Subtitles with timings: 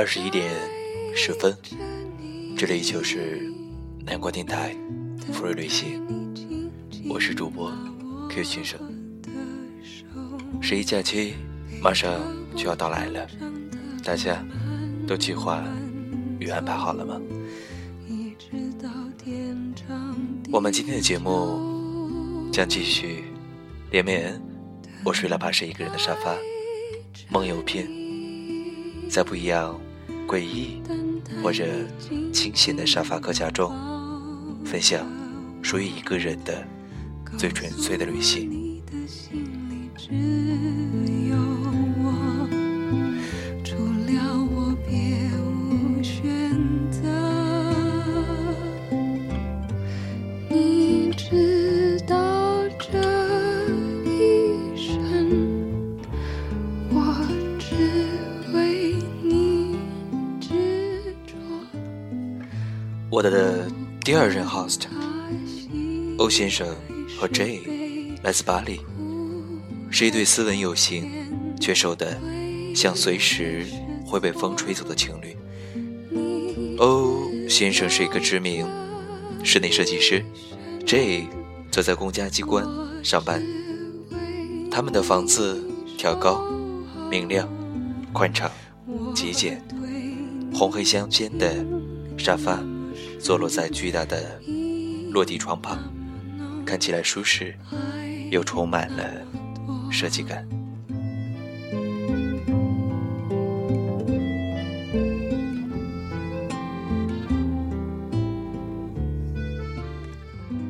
[0.00, 0.50] 二十一点
[1.14, 1.54] 十分，
[2.56, 3.52] 这里就是
[4.02, 4.74] 南国电台
[5.30, 6.02] 福瑞旅行，
[7.06, 7.70] 我是主播
[8.30, 8.80] Q 先生。
[10.62, 11.34] 十一假期
[11.82, 12.18] 马上
[12.56, 13.28] 就要到来了，
[14.02, 14.42] 大家
[15.06, 15.62] 都计划
[16.38, 17.20] 与安排好了吗？
[20.50, 23.24] 我们今天的节目将继续
[23.90, 24.40] 连绵，
[25.04, 26.34] 我睡了八十一个人的沙发，
[27.28, 27.86] 梦游篇。
[29.10, 29.78] 在不一样、
[30.30, 30.80] 诡异
[31.42, 31.66] 或者
[32.32, 33.74] 清闲的沙发客家中，
[34.64, 35.04] 分享
[35.60, 36.64] 属于一个人的
[37.36, 38.80] 最纯粹的旅行。
[63.20, 63.70] 我的
[64.02, 64.84] 第二任 host
[66.16, 66.66] 欧先生
[67.18, 67.60] 和 J
[68.22, 68.80] 来自巴黎，
[69.90, 71.06] 是一对斯文有型
[71.60, 72.16] 却瘦的
[72.74, 73.66] 像随时
[74.06, 75.36] 会被风吹走的情侣。
[76.78, 78.66] 欧先生是一个知名
[79.44, 80.24] 室内设计师
[80.86, 81.26] ，J
[81.70, 82.64] 则在公家机关
[83.04, 83.44] 上班。
[84.70, 85.62] 他们的房子
[85.98, 86.42] 挑高、
[87.10, 87.46] 明亮、
[88.14, 88.50] 宽敞、
[89.14, 89.62] 极简，
[90.54, 91.62] 红黑相间的
[92.16, 92.58] 沙发。
[93.22, 94.40] 坐落在巨大的
[95.12, 95.78] 落地窗旁，
[96.64, 97.54] 看起来舒适，
[98.30, 99.04] 又充满了
[99.90, 100.48] 设计感。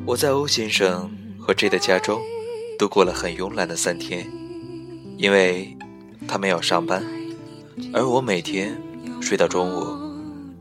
[0.05, 1.09] 我在欧先生
[1.39, 2.19] 和 J 的家中
[2.77, 4.29] 度过了很慵懒的三天，
[5.17, 5.77] 因为
[6.27, 7.01] 他们要上班，
[7.93, 8.77] 而我每天
[9.21, 9.97] 睡到中午，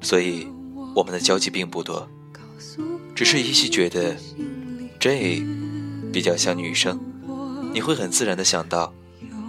[0.00, 0.46] 所以。
[0.94, 2.08] 我们的交集并不多，
[3.14, 4.16] 只是依稀觉得
[4.98, 5.42] J
[6.12, 7.00] 比较像女生，
[7.72, 8.92] 你会很自然的想到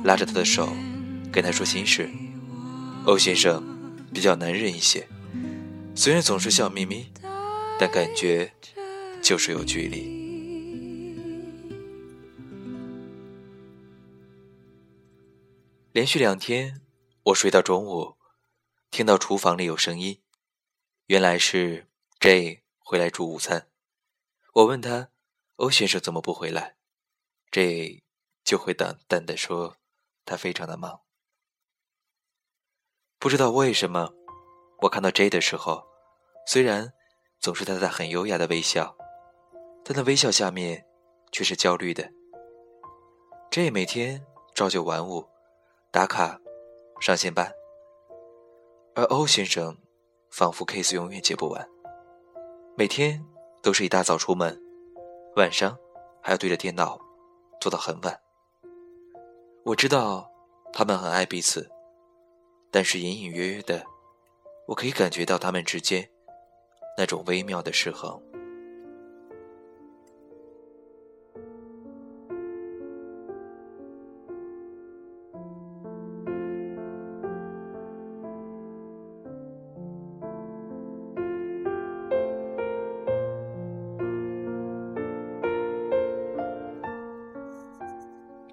[0.04, 0.72] 拉着她的手
[1.32, 2.10] 跟她说心事。
[3.06, 3.64] 欧先生
[4.14, 5.08] 比较男人一些，
[5.96, 7.08] 虽然总是笑眯眯，
[7.80, 8.54] 但感觉
[9.22, 10.22] 就是有距离。
[15.92, 16.82] 连续两天，
[17.24, 18.16] 我睡到中午，
[18.92, 20.20] 听到厨房里有声音。
[21.12, 21.88] 原来是
[22.22, 23.68] J 回来煮午餐，
[24.54, 25.10] 我问他
[25.58, 26.78] 欧先生怎么不回来
[27.52, 28.02] ，J
[28.46, 29.75] 就会淡淡的说
[30.24, 31.02] 他非常的忙。
[33.19, 34.13] 不知道为什么，
[34.84, 35.86] 我看到 J 的时候，
[36.48, 36.94] 虽然
[37.42, 38.96] 总是他在很优雅的微笑，
[39.84, 40.88] 但那微笑下面
[41.30, 42.10] 却是焦虑的。
[43.52, 44.25] J 每天
[44.56, 45.28] 朝九晚五，
[45.92, 46.40] 打卡
[47.02, 47.54] 上线班，
[48.96, 49.81] 而欧先生。
[50.31, 51.69] 仿佛 case 永远接不完，
[52.78, 53.24] 每天
[53.62, 54.57] 都是一大早出门，
[55.36, 55.78] 晚上
[56.22, 56.98] 还要对着电脑
[57.60, 58.18] 做到很晚。
[59.66, 60.31] 我知道
[60.72, 61.69] 他们很爱彼此，
[62.72, 63.86] 但是隐隐约约的，
[64.68, 66.10] 我可以感觉到他们之间
[66.98, 68.19] 那种微妙的失衡。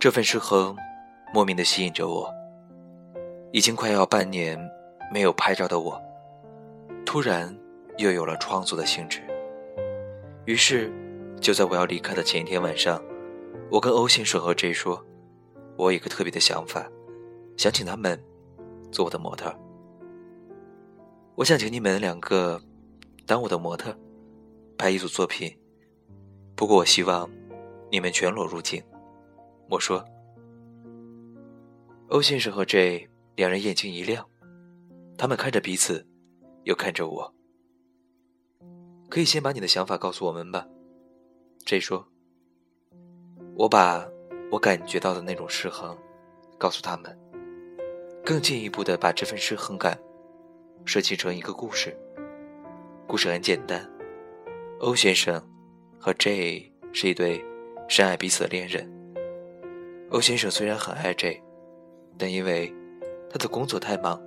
[0.00, 0.76] 这份失衡，
[1.34, 2.32] 莫名的吸引着我。
[3.50, 4.56] 已经快要半年
[5.12, 6.00] 没有拍照的我，
[7.04, 7.52] 突然
[7.96, 9.20] 又有了创作的兴致。
[10.44, 10.92] 于是，
[11.40, 13.02] 就在我要离开的前一天晚上，
[13.72, 15.04] 我跟欧先生和 J 说
[15.76, 16.88] ：“我有一个特别的想法，
[17.56, 18.22] 想请他们
[18.92, 19.52] 做我的模特。
[21.34, 22.62] 我想请你们两个
[23.26, 23.92] 当我的模特，
[24.76, 25.58] 拍一组作品。
[26.54, 27.28] 不过，我希望
[27.90, 28.80] 你们全裸入镜。”
[29.70, 30.02] 我说
[32.08, 33.06] ：“欧先生和 J
[33.36, 34.26] 两人眼睛一亮，
[35.18, 36.06] 他们看着彼此，
[36.64, 37.34] 又看着我。
[39.10, 40.66] 可以先把你的想法告诉我们吧。
[41.66, 42.08] ”J 说
[43.56, 44.08] ：“我把
[44.50, 45.94] 我感觉到的那种失衡
[46.56, 47.18] 告诉他们，
[48.24, 50.00] 更进一步的把这份失衡感
[50.86, 51.94] 设计成一个故事。
[53.06, 53.86] 故事很简单，
[54.80, 55.42] 欧先生
[56.00, 57.44] 和 J 是一对
[57.86, 58.90] 深爱彼此的恋人。”
[60.10, 61.42] 欧先生虽然很爱 J，
[62.16, 62.74] 但因为
[63.28, 64.18] 他的工作太忙，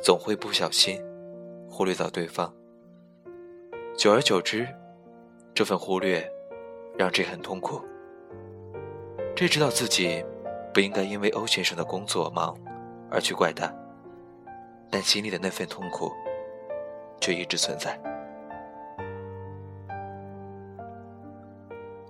[0.00, 1.02] 总会不小心
[1.68, 2.54] 忽略到对方。
[3.96, 4.68] 久而久之，
[5.52, 6.30] 这份忽略
[6.96, 7.82] 让 J 很痛苦。
[9.34, 10.24] J 知道自己
[10.72, 12.56] 不应该因为欧先生的工作忙
[13.10, 13.74] 而去怪他，
[14.90, 16.12] 但心里的那份痛苦
[17.20, 18.00] 却一直存在。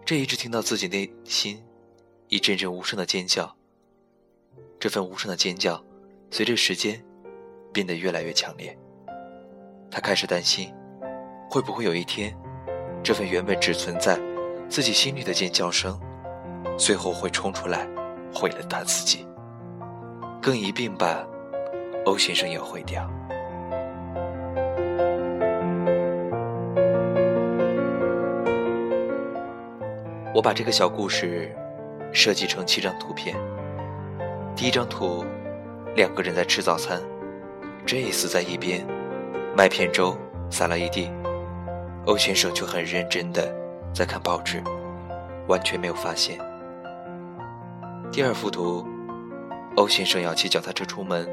[0.05, 1.63] 这一直听到自己内心
[2.31, 3.53] 一阵阵无声的尖叫，
[4.79, 5.83] 这份无声的尖叫
[6.31, 7.05] 随着时间
[7.73, 8.79] 变得越来越强烈。
[9.91, 10.73] 他开始担心，
[11.51, 12.33] 会不会有一天，
[13.03, 14.17] 这份原本只存在
[14.69, 16.01] 自己心里的尖叫声，
[16.79, 17.85] 最后会冲出来
[18.33, 19.27] 毁了他自己，
[20.41, 21.27] 更一并把
[22.05, 23.11] 欧先生也毁掉。
[30.33, 31.53] 我把这个小故事
[32.13, 33.37] 设计成七张图片。
[34.57, 35.25] 第一张图，
[35.95, 37.01] 两个人在吃早餐
[37.87, 38.87] ，Jace 在一边，
[39.57, 40.17] 麦片粥
[40.51, 41.11] 撒了一地，
[42.07, 43.55] 欧先生却很认真的
[43.95, 44.63] 在看报纸，
[45.49, 46.39] 完全没有发现。
[48.11, 48.85] 第二幅图，
[49.77, 51.29] 欧先生要骑脚踏车出门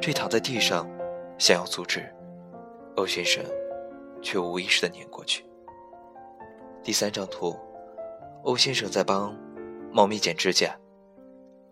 [0.00, 0.88] ，J 躺在地上，
[1.38, 2.04] 想要阻止，
[2.96, 3.44] 欧先生
[4.22, 5.44] 却无意识的碾过去。
[6.82, 7.56] 第三张图。
[8.42, 9.36] 欧先生在帮
[9.96, 10.78] 猫咪剪指甲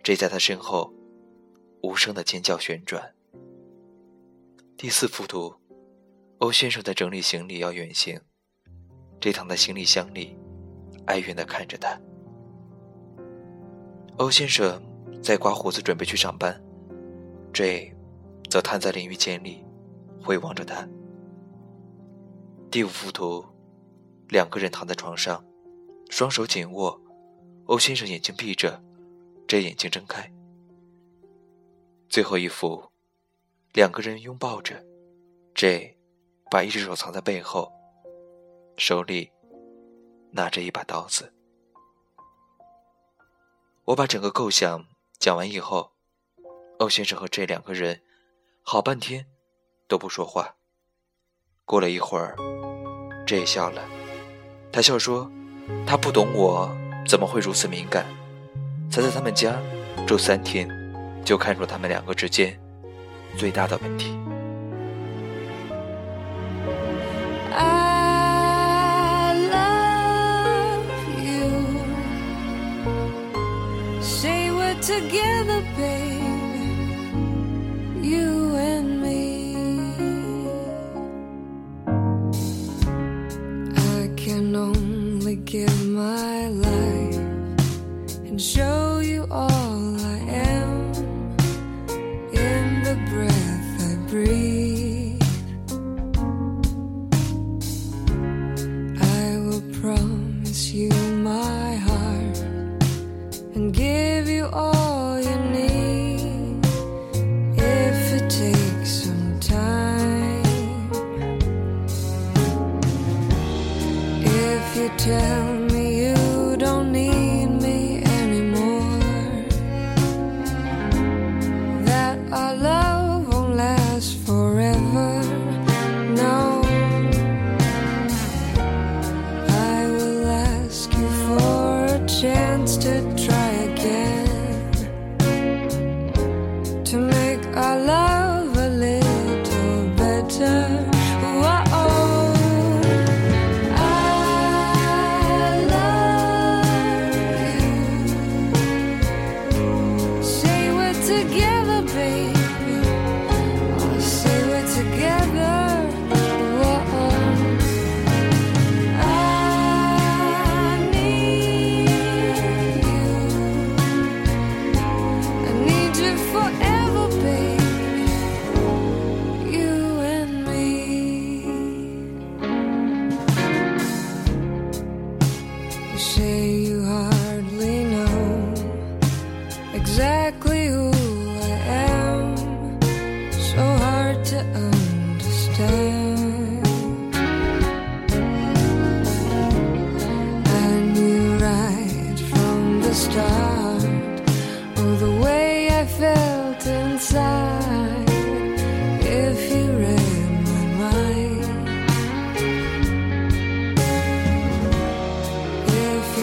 [0.03, 0.91] ，J 在他身后
[1.83, 3.15] 无声的尖叫旋转。
[4.79, 5.55] 第四幅图，
[6.39, 8.19] 欧先生在整理行李要远行
[9.21, 10.39] ，J 躺在行李箱里
[11.05, 12.01] 哀怨的看着他。
[14.17, 14.83] 欧先生
[15.23, 16.59] 在刮胡子准备去上班
[17.53, 17.95] ，J
[18.49, 19.63] 则瘫在淋浴间里
[20.23, 20.89] 回望着他。
[22.71, 23.45] 第五幅图，
[24.31, 25.45] 两个人躺在床上。
[26.09, 26.99] 双手紧握，
[27.67, 28.83] 欧先生眼睛闭着，
[29.47, 30.31] 这眼睛睁开。
[32.09, 32.91] 最后一幅，
[33.73, 34.85] 两个人拥抱着
[35.55, 35.97] ，J
[36.51, 37.73] 把一只手藏在背后，
[38.77, 39.33] 手里
[40.31, 41.33] 拿着一把刀子。
[43.87, 44.87] 我把整个构想
[45.19, 45.93] 讲完以后，
[46.79, 48.03] 欧先生和 J 两个人
[48.63, 49.27] 好半天
[49.89, 50.57] 都不说话。
[51.65, 52.37] 过了一会儿
[53.27, 53.83] ，J 笑了，
[54.71, 55.31] 他笑说。
[55.87, 56.69] 他不懂我
[57.07, 58.05] 怎么会如此敏感，
[58.91, 59.55] 才在他们家
[60.07, 60.69] 住三天，
[61.25, 62.59] 就看出他们两个之间
[63.37, 64.17] 最大的问题。
[75.11, 76.14] give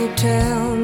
[0.08, 0.80] Tell.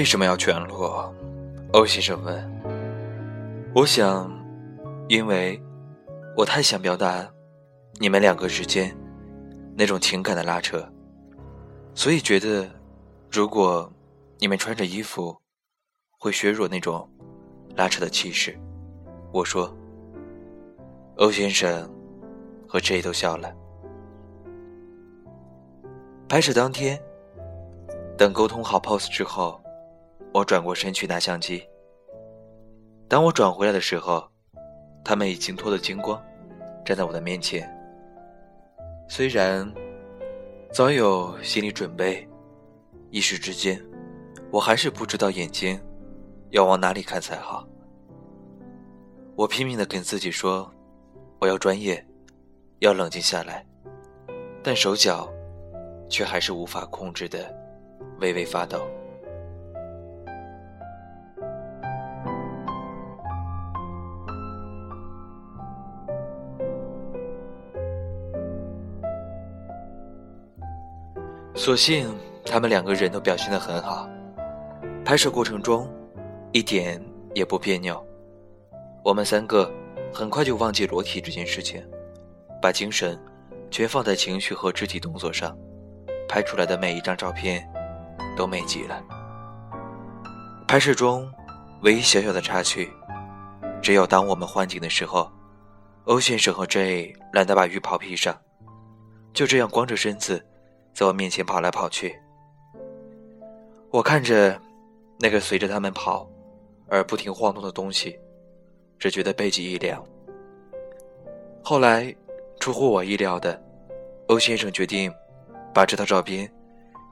[0.00, 1.14] 为什么要全裸？
[1.74, 2.62] 欧先生问。
[3.74, 4.32] 我想，
[5.10, 5.62] 因为
[6.34, 7.30] 我太想表达
[7.98, 8.96] 你们两个之间
[9.76, 10.82] 那种情感的拉扯，
[11.94, 12.66] 所以觉得
[13.30, 13.92] 如果
[14.38, 15.36] 你们穿着衣服，
[16.18, 17.06] 会削弱那种
[17.76, 18.58] 拉扯的气势。
[19.34, 19.70] 我说，
[21.16, 21.86] 欧先生
[22.66, 23.54] 和 J 都笑了。
[26.26, 26.98] 拍摄当天，
[28.16, 29.59] 等沟通好 pose 之后，
[30.32, 31.62] 我转过身去拿相机。
[33.08, 34.24] 当我转回来的时候，
[35.04, 36.22] 他们已经脱得精光，
[36.84, 37.68] 站在我的面前。
[39.08, 39.68] 虽然
[40.72, 42.28] 早有心理准备，
[43.10, 43.84] 一时之间，
[44.52, 45.80] 我还是不知道眼睛
[46.50, 47.66] 要往哪里看才好。
[49.34, 50.72] 我拼命地跟自己说，
[51.40, 52.06] 我要专业，
[52.78, 53.66] 要冷静下来，
[54.62, 55.28] 但手脚
[56.08, 57.52] 却还是无法控制的
[58.20, 58.88] 微微发抖。
[71.60, 74.08] 所幸他们两个人都表现得很好，
[75.04, 75.86] 拍摄过程中
[76.52, 76.98] 一点
[77.34, 78.02] 也不别扭。
[79.04, 79.70] 我们三个
[80.10, 81.86] 很快就忘记裸体这件事情，
[82.62, 83.20] 把精神
[83.70, 85.54] 全放在情绪和肢体动作上，
[86.26, 87.70] 拍出来的每一张照片
[88.34, 88.98] 都美极了。
[90.66, 91.30] 拍摄中
[91.82, 92.90] 唯一小小的插曲，
[93.82, 95.30] 只有当我们换景的时候，
[96.04, 98.34] 欧先生和 J 懒得把浴袍披上，
[99.34, 100.42] 就这样光着身子。
[100.92, 102.18] 在我面前跑来跑去，
[103.90, 104.60] 我看着
[105.18, 106.28] 那个随着他们跑
[106.88, 108.18] 而不停晃动的东西，
[108.98, 110.04] 只觉得背脊一凉。
[111.62, 112.14] 后来，
[112.58, 113.60] 出乎我意料的，
[114.28, 115.12] 欧先生决定
[115.72, 116.50] 把这套照片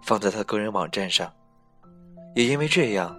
[0.04, 1.32] 放在他个人网站上，
[2.34, 3.16] 也因为这样，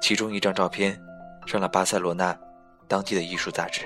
[0.00, 0.98] 其中一张照片
[1.46, 2.38] 上了巴塞罗那
[2.86, 3.82] 当地的艺术杂志。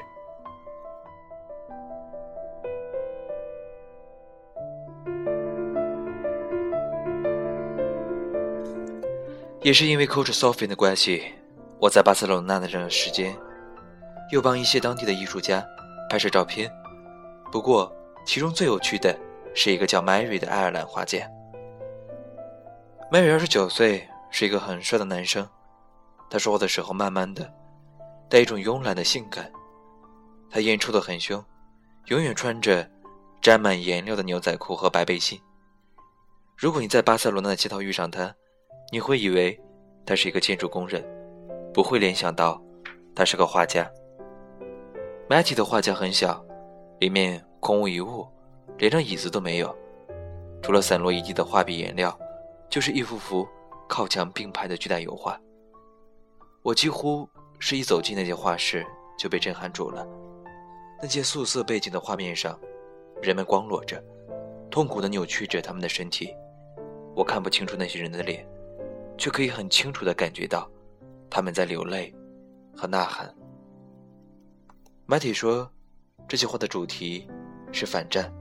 [9.62, 11.22] 也是因为 Coach Sofin 的关系，
[11.78, 13.36] 我在巴塞罗那的这段时间，
[14.32, 15.64] 又帮一些当地的艺术家
[16.10, 16.68] 拍摄照片。
[17.52, 17.94] 不过，
[18.26, 19.16] 其中最有趣的
[19.54, 21.20] 是一个叫 Mary 的爱尔兰画家。
[23.12, 25.48] Mary 二十九岁，是一个很帅的男生。
[26.28, 27.48] 他说话的时候慢慢的，
[28.28, 29.48] 带一种慵懒的性感。
[30.50, 31.42] 他烟抽得很凶，
[32.06, 32.90] 永远穿着
[33.40, 35.40] 沾满颜料的牛仔裤和白背心。
[36.56, 38.34] 如果你在巴塞罗那的街头遇上他，
[38.92, 39.58] 你会以为
[40.04, 41.02] 他是一个建筑工人，
[41.72, 42.62] 不会联想到
[43.14, 43.90] 他是个画家。
[45.30, 46.44] Matty 的画家很小，
[47.00, 48.28] 里面空无一物，
[48.76, 49.74] 连张椅子都没有，
[50.60, 52.14] 除了散落一地的画笔颜料，
[52.68, 53.48] 就是一幅幅
[53.88, 55.40] 靠墙并排的巨大油画。
[56.62, 57.26] 我几乎
[57.58, 58.86] 是一走进那间画室
[59.18, 60.06] 就被震撼住了。
[61.00, 62.60] 那些素色背景的画面上，
[63.22, 64.04] 人们光裸着，
[64.70, 66.36] 痛苦地扭曲着他们的身体，
[67.16, 68.46] 我看不清楚那些人的脸。
[69.16, 70.68] 却可以很清楚地感觉到，
[71.30, 72.14] 他们在流泪
[72.76, 73.32] 和呐喊。
[75.06, 75.70] 马体说，
[76.28, 77.28] 这些画的主题
[77.72, 78.32] 是反战。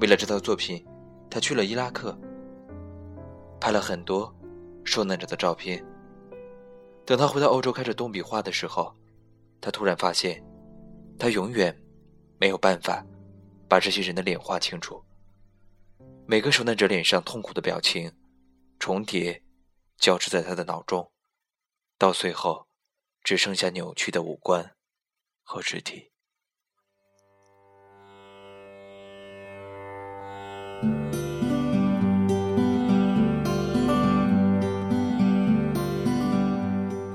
[0.00, 0.84] 为了这套作品，
[1.30, 2.16] 他去了伊拉克，
[3.60, 4.34] 拍了很多
[4.84, 5.84] 受难者的照片。
[7.04, 8.94] 等他回到欧洲开始动笔画的时候，
[9.60, 10.42] 他突然发现，
[11.18, 11.76] 他永远
[12.38, 13.04] 没有办法
[13.68, 15.02] 把这些人的脸画清楚。
[16.26, 18.10] 每个受难者脸上痛苦的表情
[18.78, 19.40] 重叠。
[19.98, 21.10] 交织在他的脑中，
[21.98, 22.66] 到最后，
[23.22, 24.76] 只剩下扭曲的五官
[25.42, 26.10] 和肢体。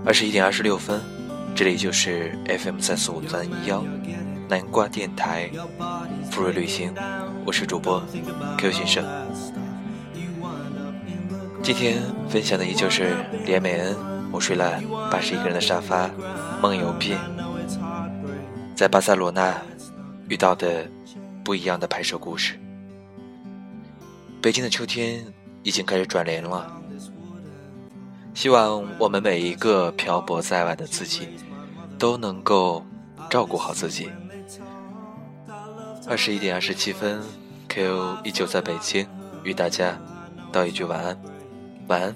[0.04, 1.00] 二十一点二十六分，
[1.56, 3.82] 这里就是 FM 三四五三一幺
[4.50, 5.50] 南瓜电台
[6.30, 6.94] 富瑞旅行，
[7.46, 8.04] 我是主播
[8.58, 9.51] Q 先生。
[11.64, 13.96] 今天分享的依旧是连美恩。
[14.32, 16.10] 我睡了八十一个人的沙发，
[16.62, 17.20] 梦游篇，
[18.76, 19.56] 在巴塞罗那
[20.28, 20.90] 遇到的
[21.44, 22.60] 不一样的拍摄故事。
[24.42, 25.24] 北京的秋天
[25.62, 26.82] 已经开始转凉了，
[28.34, 31.28] 希望我们每一个漂泊在外的自己，
[32.00, 32.84] 都能够
[33.30, 34.10] 照顾好自己。
[36.08, 37.22] 二十一点二十七分
[37.70, 39.06] ，Q 依旧在北京，
[39.44, 39.96] 与大家
[40.52, 41.22] 道一句晚安，
[41.92, 42.08] When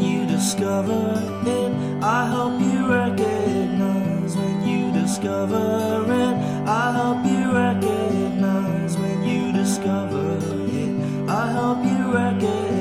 [0.00, 4.34] you discover it, I hope you recognize.
[4.34, 8.96] When you discover it, I hope you recognize.
[8.96, 10.38] When you discover
[10.72, 12.73] it, I hope you recognize.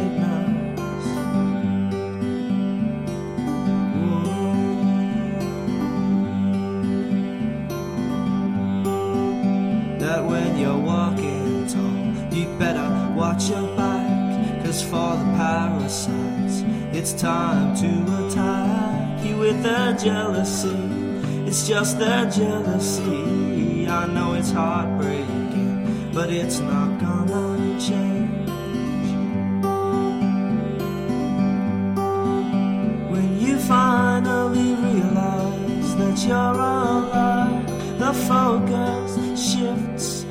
[10.04, 14.66] That when you're walking tall, you better watch your back.
[14.66, 20.76] Cause for the parasites, it's time to attack you with their jealousy.
[21.48, 23.88] It's just their jealousy.
[23.88, 28.50] I know it's heartbreaking, but it's not gonna change.
[33.10, 40.23] When you finally realize that you're alive, the focus shifts